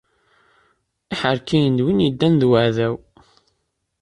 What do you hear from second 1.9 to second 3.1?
yeddan d weɛdaw.